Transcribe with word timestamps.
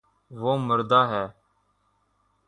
وہ 0.31 0.51
مردا 0.67 1.01
ہے 1.11 1.25